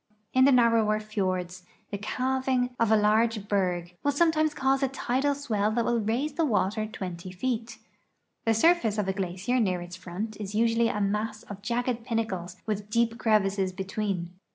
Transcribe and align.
In 0.33 0.45
the 0.45 0.51
narrower 0.51 0.99
ti(»r(ls 0.99 1.61
the 1.91 1.97
calving 1.99 2.75
of 2.79 2.91
a 2.91 2.95
large 2.97 3.47
berg 3.47 3.95
will 4.03 4.11
sometimes 4.11 4.55
cause 4.55 4.81
a 4.81 4.87
tidal 4.87 5.35
swell 5.35 5.69
that 5.73 5.85
will 5.85 5.99
raise 5.99 6.33
the 6.33 6.43
water 6.43 6.87
20 6.87 7.31
feet. 7.31 7.77
The 8.45 8.55
surface 8.55 8.97
of 8.97 9.07
a 9.07 9.13
glacier 9.13 9.59
near 9.59 9.79
its 9.79 9.95
front 9.95 10.37
is 10.39 10.55
usually 10.55 10.87
a 10.87 10.99
mass 10.99 11.43
of 11.43 11.61
jagged 11.61 12.03
pinnacles 12.03 12.57
with 12.65 12.89
deep 12.89 13.19
crevas.ses 13.19 13.73
betwaen. 13.73 14.29